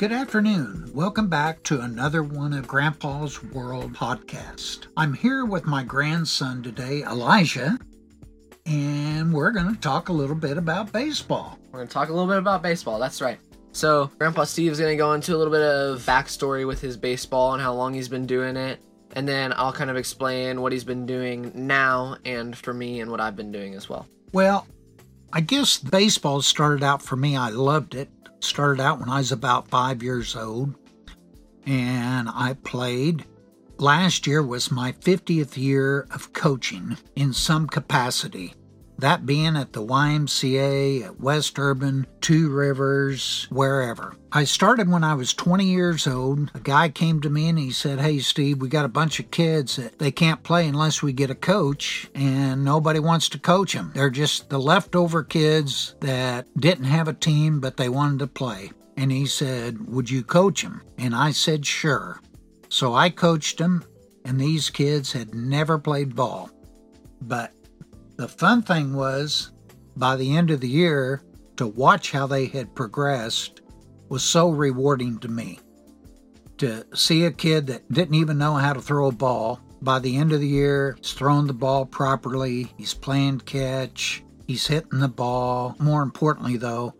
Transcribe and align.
Good 0.00 0.12
afternoon. 0.12 0.90
Welcome 0.94 1.28
back 1.28 1.62
to 1.64 1.82
another 1.82 2.22
one 2.22 2.54
of 2.54 2.66
Grandpa's 2.66 3.44
World 3.44 3.92
podcast. 3.92 4.86
I'm 4.96 5.12
here 5.12 5.44
with 5.44 5.66
my 5.66 5.84
grandson 5.84 6.62
today, 6.62 7.02
Elijah, 7.02 7.78
and 8.64 9.30
we're 9.30 9.50
going 9.50 9.74
to 9.74 9.78
talk 9.78 10.08
a 10.08 10.12
little 10.14 10.34
bit 10.34 10.56
about 10.56 10.90
baseball. 10.90 11.58
We're 11.70 11.80
going 11.80 11.88
to 11.88 11.92
talk 11.92 12.08
a 12.08 12.14
little 12.14 12.26
bit 12.26 12.38
about 12.38 12.62
baseball. 12.62 12.98
That's 12.98 13.20
right. 13.20 13.38
So, 13.72 14.10
Grandpa 14.16 14.44
Steve's 14.44 14.78
going 14.78 14.94
to 14.94 14.96
go 14.96 15.12
into 15.12 15.36
a 15.36 15.36
little 15.36 15.52
bit 15.52 15.60
of 15.60 16.00
backstory 16.06 16.66
with 16.66 16.80
his 16.80 16.96
baseball 16.96 17.52
and 17.52 17.60
how 17.60 17.74
long 17.74 17.92
he's 17.92 18.08
been 18.08 18.24
doing 18.24 18.56
it. 18.56 18.80
And 19.12 19.28
then 19.28 19.52
I'll 19.54 19.74
kind 19.74 19.90
of 19.90 19.98
explain 19.98 20.62
what 20.62 20.72
he's 20.72 20.82
been 20.82 21.04
doing 21.04 21.52
now 21.54 22.16
and 22.24 22.56
for 22.56 22.72
me 22.72 23.00
and 23.00 23.10
what 23.10 23.20
I've 23.20 23.36
been 23.36 23.52
doing 23.52 23.74
as 23.74 23.90
well. 23.90 24.06
Well, 24.32 24.66
I 25.30 25.42
guess 25.42 25.76
baseball 25.76 26.40
started 26.40 26.82
out 26.82 27.02
for 27.02 27.16
me. 27.16 27.36
I 27.36 27.50
loved 27.50 27.94
it. 27.94 28.08
Started 28.40 28.82
out 28.82 29.00
when 29.00 29.08
I 29.08 29.18
was 29.18 29.32
about 29.32 29.68
five 29.68 30.02
years 30.02 30.34
old, 30.34 30.74
and 31.66 32.28
I 32.28 32.56
played. 32.64 33.24
Last 33.78 34.26
year 34.26 34.42
was 34.42 34.70
my 34.70 34.92
50th 34.92 35.56
year 35.56 36.06
of 36.10 36.32
coaching 36.32 36.98
in 37.16 37.32
some 37.32 37.66
capacity 37.66 38.54
that 39.00 39.26
being 39.26 39.56
at 39.56 39.72
the 39.72 39.84
YMCA, 39.84 41.04
at 41.04 41.20
West 41.20 41.58
Urban, 41.58 42.06
Two 42.20 42.50
Rivers, 42.50 43.46
wherever. 43.50 44.14
I 44.32 44.44
started 44.44 44.88
when 44.88 45.02
I 45.02 45.14
was 45.14 45.34
20 45.34 45.64
years 45.64 46.06
old. 46.06 46.50
A 46.54 46.60
guy 46.60 46.88
came 46.88 47.20
to 47.20 47.30
me 47.30 47.48
and 47.48 47.58
he 47.58 47.72
said, 47.72 48.00
Hey, 48.00 48.20
Steve, 48.20 48.60
we 48.60 48.68
got 48.68 48.84
a 48.84 48.88
bunch 48.88 49.18
of 49.18 49.30
kids 49.30 49.76
that 49.76 49.98
they 49.98 50.10
can't 50.12 50.42
play 50.42 50.68
unless 50.68 51.02
we 51.02 51.12
get 51.12 51.30
a 51.30 51.34
coach, 51.34 52.08
and 52.14 52.64
nobody 52.64 53.00
wants 53.00 53.28
to 53.30 53.38
coach 53.38 53.72
them. 53.72 53.90
They're 53.94 54.10
just 54.10 54.48
the 54.50 54.58
leftover 54.58 55.24
kids 55.24 55.96
that 56.00 56.46
didn't 56.58 56.84
have 56.84 57.08
a 57.08 57.12
team, 57.12 57.60
but 57.60 57.76
they 57.76 57.88
wanted 57.88 58.20
to 58.20 58.26
play. 58.26 58.70
And 58.96 59.10
he 59.10 59.26
said, 59.26 59.88
Would 59.88 60.10
you 60.10 60.22
coach 60.22 60.62
them? 60.62 60.82
And 60.98 61.14
I 61.14 61.32
said, 61.32 61.66
Sure. 61.66 62.20
So 62.68 62.94
I 62.94 63.10
coached 63.10 63.58
them, 63.58 63.82
and 64.24 64.40
these 64.40 64.70
kids 64.70 65.12
had 65.12 65.34
never 65.34 65.78
played 65.78 66.14
ball. 66.14 66.50
But 67.20 67.52
the 68.20 68.28
fun 68.28 68.60
thing 68.60 68.92
was, 68.92 69.50
by 69.96 70.14
the 70.14 70.36
end 70.36 70.50
of 70.50 70.60
the 70.60 70.68
year, 70.68 71.22
to 71.56 71.66
watch 71.66 72.12
how 72.12 72.26
they 72.26 72.44
had 72.44 72.74
progressed 72.74 73.62
was 74.10 74.22
so 74.22 74.50
rewarding 74.50 75.18
to 75.18 75.28
me. 75.28 75.58
To 76.58 76.84
see 76.94 77.24
a 77.24 77.30
kid 77.30 77.66
that 77.68 77.90
didn't 77.90 78.16
even 78.16 78.36
know 78.36 78.56
how 78.56 78.74
to 78.74 78.82
throw 78.82 79.08
a 79.08 79.12
ball, 79.12 79.58
by 79.80 80.00
the 80.00 80.18
end 80.18 80.34
of 80.34 80.40
the 80.40 80.46
year, 80.46 80.96
he's 80.98 81.14
throwing 81.14 81.46
the 81.46 81.54
ball 81.54 81.86
properly, 81.86 82.70
he's 82.76 82.92
playing 82.92 83.40
catch, 83.40 84.22
he's 84.46 84.66
hitting 84.66 85.00
the 85.00 85.08
ball. 85.08 85.74
More 85.78 86.02
importantly, 86.02 86.58
though, 86.58 86.94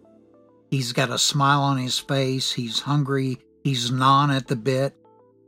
he's 0.70 0.94
got 0.94 1.10
a 1.10 1.18
smile 1.18 1.60
on 1.60 1.76
his 1.76 1.98
face, 1.98 2.50
he's 2.50 2.80
hungry, 2.80 3.36
he's 3.62 3.92
gnawing 3.92 4.30
at 4.30 4.48
the 4.48 4.56
bit, 4.56 4.96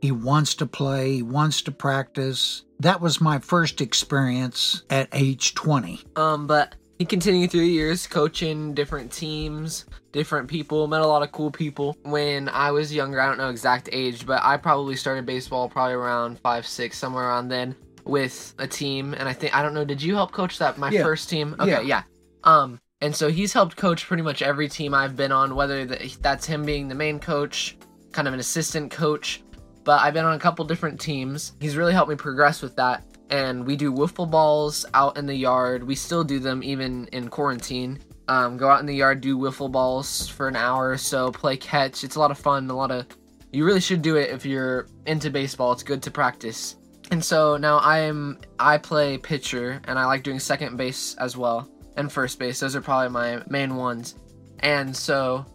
he 0.03 0.11
wants 0.11 0.53
to 0.55 0.65
play, 0.65 1.13
he 1.13 1.23
wants 1.23 1.61
to 1.61 1.71
practice. 1.71 2.65
That 2.81 2.99
was 2.99 3.21
my 3.21 3.39
first 3.39 3.79
experience 3.79 4.83
at 4.89 5.07
age 5.13 5.53
20. 5.53 6.01
Um, 6.17 6.45
but 6.45 6.75
he 6.99 7.05
continued 7.05 7.51
through 7.51 7.61
the 7.61 7.67
years 7.67 8.05
coaching 8.05 8.73
different 8.73 9.13
teams, 9.13 9.85
different 10.11 10.49
people, 10.49 10.87
met 10.87 10.99
a 10.99 11.07
lot 11.07 11.23
of 11.23 11.31
cool 11.31 11.49
people. 11.49 11.95
When 12.03 12.49
I 12.49 12.71
was 12.71 12.93
younger, 12.93 13.21
I 13.21 13.27
don't 13.27 13.37
know 13.37 13.49
exact 13.49 13.87
age, 13.93 14.25
but 14.25 14.41
I 14.43 14.57
probably 14.57 14.97
started 14.97 15.25
baseball 15.25 15.69
probably 15.69 15.93
around 15.93 16.37
five, 16.37 16.67
six, 16.67 16.97
somewhere 16.97 17.29
around 17.29 17.47
then 17.47 17.73
with 18.03 18.53
a 18.59 18.67
team. 18.67 19.13
And 19.13 19.29
I 19.29 19.31
think, 19.31 19.55
I 19.55 19.61
don't 19.61 19.73
know, 19.73 19.85
did 19.85 20.01
you 20.01 20.15
help 20.15 20.33
coach 20.33 20.57
that, 20.57 20.77
my 20.77 20.89
yeah. 20.89 21.03
first 21.03 21.29
team? 21.29 21.55
Okay, 21.61 21.69
yeah. 21.69 21.79
yeah. 21.79 22.03
Um, 22.43 22.81
and 22.99 23.15
so 23.15 23.29
he's 23.29 23.53
helped 23.53 23.77
coach 23.77 24.05
pretty 24.05 24.23
much 24.23 24.41
every 24.41 24.67
team 24.67 24.93
I've 24.93 25.15
been 25.15 25.31
on, 25.31 25.55
whether 25.55 25.85
that's 25.85 26.45
him 26.45 26.65
being 26.65 26.89
the 26.89 26.95
main 26.95 27.21
coach, 27.21 27.77
kind 28.11 28.27
of 28.27 28.33
an 28.33 28.41
assistant 28.41 28.91
coach, 28.91 29.41
but 29.83 30.01
I've 30.01 30.13
been 30.13 30.25
on 30.25 30.35
a 30.35 30.39
couple 30.39 30.65
different 30.65 30.99
teams. 30.99 31.53
He's 31.59 31.77
really 31.77 31.93
helped 31.93 32.09
me 32.09 32.15
progress 32.15 32.61
with 32.61 32.75
that. 32.77 33.03
And 33.29 33.65
we 33.65 33.75
do 33.75 33.91
wiffle 33.91 34.29
balls 34.29 34.85
out 34.93 35.17
in 35.17 35.25
the 35.25 35.35
yard. 35.35 35.83
We 35.83 35.95
still 35.95 36.23
do 36.23 36.39
them 36.39 36.63
even 36.63 37.07
in 37.07 37.29
quarantine. 37.29 37.99
Um, 38.27 38.57
go 38.57 38.69
out 38.69 38.79
in 38.79 38.85
the 38.85 38.95
yard, 38.95 39.21
do 39.21 39.37
wiffle 39.37 39.71
balls 39.71 40.27
for 40.27 40.47
an 40.47 40.55
hour 40.55 40.91
or 40.91 40.97
so, 40.97 41.31
play 41.31 41.57
catch. 41.57 42.03
It's 42.03 42.15
a 42.15 42.19
lot 42.19 42.31
of 42.31 42.37
fun. 42.37 42.69
A 42.69 42.75
lot 42.75 42.91
of 42.91 43.05
you 43.51 43.65
really 43.65 43.81
should 43.81 44.01
do 44.01 44.15
it 44.15 44.29
if 44.29 44.45
you're 44.45 44.87
into 45.05 45.29
baseball. 45.29 45.71
It's 45.73 45.83
good 45.83 46.01
to 46.03 46.11
practice. 46.11 46.75
And 47.11 47.23
so 47.23 47.57
now 47.57 47.77
I 47.77 47.99
am 47.99 48.39
I 48.59 48.77
play 48.77 49.17
pitcher 49.17 49.81
and 49.85 49.99
I 49.99 50.05
like 50.05 50.23
doing 50.23 50.39
second 50.39 50.77
base 50.77 51.15
as 51.15 51.37
well 51.37 51.69
and 51.97 52.11
first 52.11 52.39
base. 52.39 52.59
Those 52.59 52.75
are 52.75 52.81
probably 52.81 53.09
my 53.09 53.43
main 53.47 53.75
ones. 53.75 54.15
And 54.59 54.95
so 54.95 55.45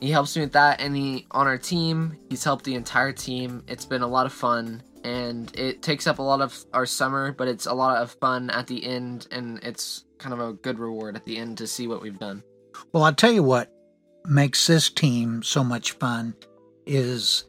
he 0.00 0.10
helps 0.10 0.36
me 0.36 0.42
with 0.42 0.52
that 0.52 0.80
and 0.80 0.96
he 0.96 1.26
on 1.30 1.46
our 1.46 1.58
team 1.58 2.16
he's 2.28 2.44
helped 2.44 2.64
the 2.64 2.74
entire 2.74 3.12
team. 3.12 3.62
It's 3.68 3.84
been 3.84 4.02
a 4.02 4.06
lot 4.06 4.26
of 4.26 4.32
fun 4.32 4.82
and 5.04 5.54
it 5.56 5.82
takes 5.82 6.06
up 6.06 6.18
a 6.18 6.22
lot 6.22 6.40
of 6.40 6.56
our 6.72 6.86
summer 6.86 7.32
but 7.32 7.48
it's 7.48 7.66
a 7.66 7.72
lot 7.72 7.98
of 7.98 8.12
fun 8.20 8.50
at 8.50 8.66
the 8.66 8.84
end 8.84 9.28
and 9.30 9.62
it's 9.62 10.04
kind 10.18 10.32
of 10.32 10.40
a 10.40 10.52
good 10.52 10.78
reward 10.78 11.16
at 11.16 11.24
the 11.24 11.36
end 11.36 11.58
to 11.58 11.66
see 11.66 11.86
what 11.86 12.02
we've 12.02 12.18
done. 12.18 12.42
Well 12.92 13.04
i'll 13.04 13.14
tell 13.14 13.32
you 13.32 13.42
what 13.42 13.70
makes 14.26 14.66
this 14.66 14.90
team 14.90 15.42
so 15.42 15.62
much 15.62 15.92
fun 15.92 16.34
is 16.86 17.44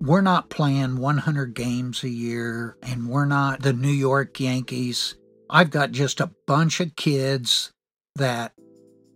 we're 0.00 0.20
not 0.20 0.50
playing 0.50 0.98
100 0.98 1.54
games 1.54 2.04
a 2.04 2.08
year 2.08 2.76
and 2.82 3.08
we're 3.08 3.24
not 3.24 3.62
the 3.62 3.72
new 3.72 3.88
york 3.88 4.38
yankees. 4.38 5.16
I've 5.50 5.70
got 5.70 5.92
just 5.92 6.20
a 6.20 6.30
bunch 6.46 6.80
of 6.80 6.94
kids 6.96 7.72
that 8.16 8.52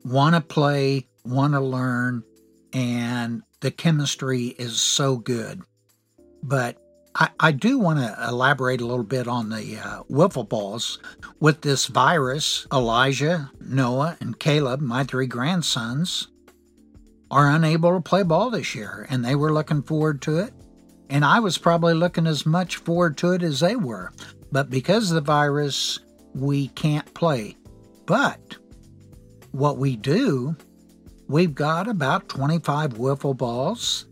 want 0.04 0.34
to 0.34 0.40
play 0.40 1.08
want 1.24 1.52
to 1.52 1.60
learn 1.60 2.24
and 2.72 3.42
the 3.60 3.70
chemistry 3.70 4.46
is 4.46 4.80
so 4.80 5.16
good. 5.16 5.62
But 6.42 6.78
I, 7.14 7.28
I 7.38 7.52
do 7.52 7.78
want 7.78 7.98
to 7.98 8.28
elaborate 8.28 8.80
a 8.80 8.86
little 8.86 9.04
bit 9.04 9.28
on 9.28 9.50
the 9.50 9.78
uh, 9.78 10.02
wiffle 10.10 10.48
balls. 10.48 10.98
With 11.40 11.60
this 11.60 11.86
virus, 11.86 12.66
Elijah, 12.72 13.50
Noah, 13.60 14.16
and 14.20 14.38
Caleb, 14.38 14.80
my 14.80 15.04
three 15.04 15.26
grandsons, 15.26 16.28
are 17.30 17.50
unable 17.50 17.94
to 17.94 18.00
play 18.00 18.22
ball 18.22 18.50
this 18.50 18.74
year, 18.74 19.06
and 19.08 19.24
they 19.24 19.34
were 19.34 19.52
looking 19.52 19.82
forward 19.82 20.22
to 20.22 20.38
it. 20.38 20.52
And 21.08 21.24
I 21.24 21.40
was 21.40 21.58
probably 21.58 21.94
looking 21.94 22.26
as 22.26 22.46
much 22.46 22.76
forward 22.76 23.18
to 23.18 23.32
it 23.32 23.42
as 23.42 23.60
they 23.60 23.76
were. 23.76 24.12
But 24.50 24.70
because 24.70 25.10
of 25.10 25.14
the 25.14 25.20
virus, 25.20 25.98
we 26.34 26.68
can't 26.68 27.12
play. 27.14 27.56
But 28.06 28.56
what 29.50 29.76
we 29.76 29.96
do 29.96 30.56
We've 31.32 31.54
got 31.54 31.88
about 31.88 32.28
25 32.28 32.98
wiffle 32.98 33.34
balls, 33.34 34.04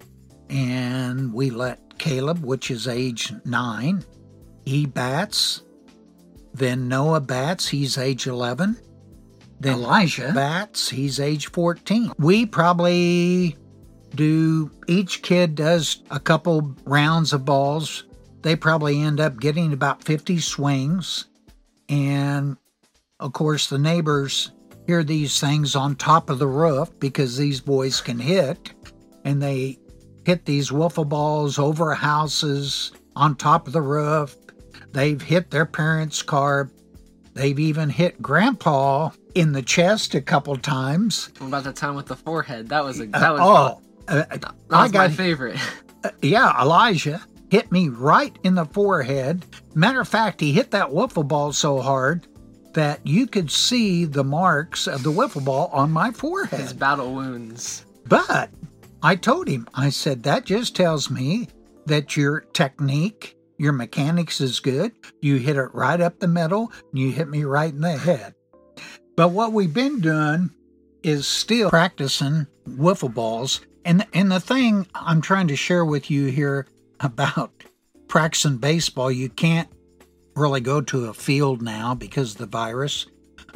and 0.48 1.34
we 1.34 1.50
let 1.50 1.98
Caleb, 1.98 2.42
which 2.42 2.70
is 2.70 2.88
age 2.88 3.34
nine, 3.44 4.02
he 4.64 4.86
bats. 4.86 5.60
Then 6.54 6.88
Noah 6.88 7.20
bats, 7.20 7.68
he's 7.68 7.98
age 7.98 8.26
11. 8.26 8.74
Then 9.60 9.74
Elijah 9.74 10.32
bats, 10.34 10.88
he's 10.88 11.20
age 11.20 11.48
14. 11.48 12.12
We 12.18 12.46
probably 12.46 13.54
do, 14.14 14.70
each 14.88 15.20
kid 15.20 15.56
does 15.56 16.02
a 16.10 16.20
couple 16.20 16.74
rounds 16.86 17.34
of 17.34 17.44
balls. 17.44 18.04
They 18.40 18.56
probably 18.56 18.98
end 18.98 19.20
up 19.20 19.38
getting 19.38 19.74
about 19.74 20.02
50 20.04 20.38
swings. 20.38 21.26
And 21.86 22.56
of 23.18 23.34
course, 23.34 23.68
the 23.68 23.78
neighbors 23.78 24.52
hear 24.86 25.02
these 25.04 25.38
things 25.40 25.76
on 25.76 25.96
top 25.96 26.30
of 26.30 26.38
the 26.38 26.46
roof 26.46 26.90
because 26.98 27.36
these 27.36 27.60
boys 27.60 28.00
can 28.00 28.18
hit, 28.18 28.72
and 29.24 29.42
they 29.42 29.78
hit 30.24 30.44
these 30.44 30.70
wiffle 30.70 31.08
balls 31.08 31.58
over 31.58 31.94
houses 31.94 32.92
on 33.16 33.36
top 33.36 33.66
of 33.66 33.72
the 33.72 33.82
roof. 33.82 34.36
They've 34.92 35.20
hit 35.20 35.50
their 35.50 35.66
parents' 35.66 36.22
car. 36.22 36.70
They've 37.34 37.58
even 37.58 37.88
hit 37.88 38.20
Grandpa 38.20 39.10
in 39.34 39.52
the 39.52 39.62
chest 39.62 40.14
a 40.14 40.20
couple 40.20 40.56
times. 40.56 41.30
What 41.38 41.48
about 41.48 41.64
the 41.64 41.72
time 41.72 41.94
with 41.94 42.06
the 42.06 42.16
forehead? 42.16 42.68
That 42.68 42.84
was 42.84 43.00
a 43.00 43.06
that 43.06 43.32
was 43.32 43.40
uh, 43.40 43.44
oh, 43.44 43.82
uh, 44.08 44.24
that 44.24 44.42
was 44.42 44.52
I 44.70 44.88
got, 44.88 45.10
my 45.10 45.16
favorite. 45.16 45.58
Uh, 46.02 46.08
yeah, 46.22 46.58
Elijah 46.58 47.20
hit 47.50 47.70
me 47.70 47.90
right 47.90 48.34
in 48.42 48.54
the 48.54 48.64
forehead. 48.64 49.44
Matter 49.74 50.00
of 50.00 50.08
fact, 50.08 50.40
he 50.40 50.50
hit 50.50 50.70
that 50.70 50.88
wiffle 50.88 51.28
ball 51.28 51.52
so 51.52 51.78
hard 51.78 52.26
that 52.72 53.06
you 53.06 53.26
could 53.26 53.50
see 53.50 54.04
the 54.04 54.24
marks 54.24 54.86
of 54.86 55.02
the 55.02 55.12
wiffle 55.12 55.44
ball 55.44 55.68
on 55.72 55.90
my 55.90 56.10
forehead. 56.10 56.60
His 56.60 56.72
battle 56.72 57.14
wounds. 57.14 57.84
But 58.06 58.50
I 59.02 59.16
told 59.16 59.48
him, 59.48 59.68
I 59.74 59.90
said, 59.90 60.22
that 60.24 60.44
just 60.44 60.76
tells 60.76 61.10
me 61.10 61.48
that 61.86 62.16
your 62.16 62.40
technique, 62.52 63.36
your 63.58 63.72
mechanics 63.72 64.40
is 64.40 64.60
good. 64.60 64.92
You 65.20 65.36
hit 65.36 65.56
it 65.56 65.74
right 65.74 66.00
up 66.00 66.18
the 66.18 66.28
middle, 66.28 66.72
and 66.90 66.98
you 66.98 67.10
hit 67.10 67.28
me 67.28 67.44
right 67.44 67.72
in 67.72 67.80
the 67.80 67.96
head. 67.96 68.34
But 69.16 69.30
what 69.30 69.52
we've 69.52 69.72
been 69.72 70.00
doing 70.00 70.50
is 71.02 71.26
still 71.26 71.70
practicing 71.70 72.46
wiffle 72.68 73.12
balls. 73.12 73.60
And, 73.84 74.06
and 74.12 74.30
the 74.30 74.40
thing 74.40 74.86
I'm 74.94 75.20
trying 75.20 75.48
to 75.48 75.56
share 75.56 75.84
with 75.84 76.10
you 76.10 76.26
here 76.26 76.66
about 77.00 77.50
practicing 78.08 78.58
baseball, 78.58 79.10
you 79.10 79.28
can't 79.30 79.68
really 80.36 80.60
go 80.60 80.80
to 80.80 81.06
a 81.06 81.14
field 81.14 81.62
now 81.62 81.94
because 81.94 82.32
of 82.32 82.38
the 82.38 82.46
virus. 82.46 83.06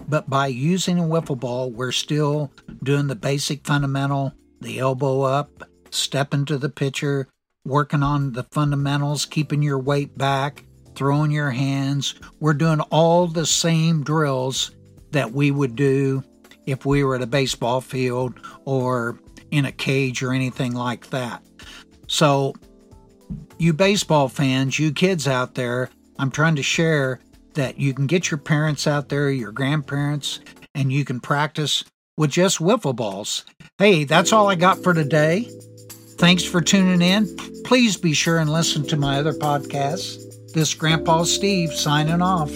But 0.09 0.29
by 0.29 0.49
using 0.49 0.99
a 0.99 1.03
wiffle 1.03 1.38
ball, 1.38 1.71
we're 1.71 1.93
still 1.93 2.53
doing 2.82 3.06
the 3.06 3.15
basic 3.15 3.67
fundamental 3.67 4.32
the 4.65 4.79
elbow 4.79 5.21
up, 5.21 5.62
stepping 5.91 6.44
to 6.47 6.59
the 6.59 6.71
pitcher, 6.71 7.29
working 7.65 8.03
on 8.03 8.32
the 8.32 8.44
fundamentals, 8.44 9.26
keeping 9.26 9.62
your 9.62 9.79
weight 9.79 10.17
back, 10.17 10.65
throwing 10.94 11.31
your 11.31 11.50
hands. 11.50 12.15
We're 12.41 12.55
doing 12.55 12.81
all 12.81 13.26
the 13.26 13.47
same 13.47 14.03
drills 14.03 14.73
that 15.12 15.32
we 15.32 15.50
would 15.50 15.76
do 15.76 16.25
if 16.67 16.87
we 16.87 17.05
were 17.05 17.15
at 17.15 17.23
a 17.23 17.26
baseball 17.26 17.81
field 17.81 18.41
or 18.65 19.21
in 19.50 19.67
a 19.67 19.73
cage 19.73 20.23
or 20.23 20.32
anything 20.32 20.75
like 20.75 21.11
that. 21.11 21.43
So, 22.06 22.55
you 23.59 23.73
baseball 23.73 24.29
fans, 24.29 24.79
you 24.79 24.93
kids 24.93 25.29
out 25.29 25.55
there, 25.55 25.91
I'm 26.19 26.31
trying 26.31 26.56
to 26.56 26.62
share 26.62 27.20
that 27.55 27.78
you 27.78 27.94
can 27.94 28.06
get 28.06 28.31
your 28.31 28.38
parents 28.38 28.87
out 28.87 29.08
there, 29.08 29.31
your 29.31 29.52
grandparents, 29.52 30.40
and 30.75 30.93
you 30.93 31.05
can 31.05 31.20
practice 31.20 31.84
with 32.16 32.31
just 32.31 32.58
wiffle 32.58 32.94
balls. 32.94 33.44
Hey, 33.78 34.05
that's 34.05 34.32
all 34.32 34.49
I 34.49 34.55
got 34.55 34.82
for 34.82 34.94
today. 34.94 35.49
Thanks 36.16 36.44
for 36.44 36.61
tuning 36.61 37.02
in. 37.02 37.34
Please 37.64 37.96
be 37.96 38.12
sure 38.12 38.38
and 38.38 38.52
listen 38.52 38.87
to 38.87 38.96
my 38.96 39.19
other 39.19 39.32
podcasts. 39.32 40.52
This 40.52 40.75
Grandpa 40.75 41.25
Steve 41.25 41.72
signing 41.72 42.22
off. 42.22 42.50